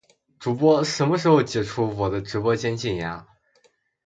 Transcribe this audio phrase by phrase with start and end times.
[0.39, 3.27] 主播什么时候解除我的直播间禁言啊